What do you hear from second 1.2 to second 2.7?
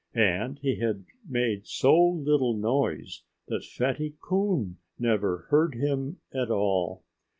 made so little